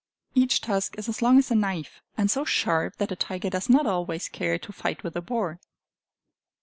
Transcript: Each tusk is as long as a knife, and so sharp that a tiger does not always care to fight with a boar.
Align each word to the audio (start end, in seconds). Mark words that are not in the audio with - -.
Each 0.33 0.59
tusk 0.61 0.97
is 0.97 1.07
as 1.07 1.21
long 1.21 1.37
as 1.37 1.51
a 1.51 1.55
knife, 1.55 2.01
and 2.17 2.31
so 2.31 2.43
sharp 2.43 2.95
that 2.95 3.11
a 3.11 3.15
tiger 3.15 3.51
does 3.51 3.69
not 3.69 3.85
always 3.85 4.29
care 4.29 4.57
to 4.57 4.73
fight 4.73 5.03
with 5.03 5.15
a 5.15 5.21
boar. 5.21 5.59